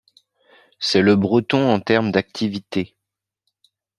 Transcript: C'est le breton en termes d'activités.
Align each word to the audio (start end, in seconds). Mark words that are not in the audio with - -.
C'est 0.79 1.03
le 1.03 1.15
breton 1.15 1.69
en 1.71 1.79
termes 1.79 2.11
d'activités. 2.11 2.95